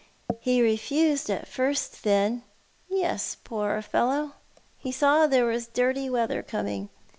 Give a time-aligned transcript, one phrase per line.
[0.39, 2.41] '«He refused at first, then?""
[2.89, 4.33] Yes, poor fellow.
[4.79, 6.89] He saw there was dirty weather coming.